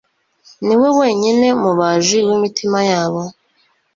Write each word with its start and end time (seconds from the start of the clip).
ni 0.65 0.75
we 0.81 0.87
wenyine 0.99 1.47
mubaji 1.61 2.17
w’imitima 2.27 2.79
yabo 2.91 3.21